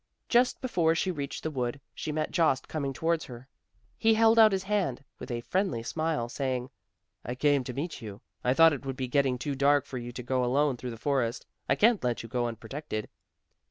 Just 0.29 0.61
before 0.61 0.95
she 0.95 1.11
reached 1.11 1.43
the 1.43 1.51
wood, 1.51 1.79
she 1.93 2.11
met 2.11 2.31
Jost 2.31 2.67
coming 2.67 2.91
towards 2.91 3.25
her. 3.25 3.47
He 3.99 4.15
held 4.15 4.39
out 4.39 4.51
his 4.51 4.63
hand 4.63 5.03
with 5.19 5.29
a 5.29 5.41
friendly 5.41 5.83
smile, 5.83 6.27
saying, 6.27 6.71
"I 7.23 7.35
came 7.35 7.63
to 7.65 7.71
meet 7.71 8.01
you; 8.01 8.19
I 8.43 8.55
thought 8.55 8.73
it 8.73 8.83
would 8.83 8.97
be 8.97 9.07
getting 9.07 9.37
too 9.37 9.53
dark 9.53 9.85
for 9.85 9.99
you 9.99 10.11
to 10.11 10.23
go 10.23 10.43
alone 10.43 10.75
through 10.75 10.89
the 10.89 10.97
forest; 10.97 11.45
I 11.69 11.75
can't 11.75 12.03
let 12.03 12.23
you 12.23 12.29
go 12.29 12.47
unprotected." 12.47 13.09